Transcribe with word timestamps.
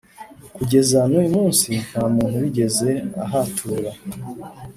Kugeza 0.55 0.99
n 1.09 1.13
uyu 1.19 1.29
munsi 1.37 1.69
nta 1.87 2.03
muntu 2.15 2.35
wigeze 2.43 2.89
ahatura 3.23 3.91